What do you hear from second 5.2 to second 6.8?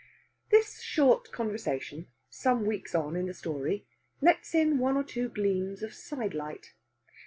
gleams of side light.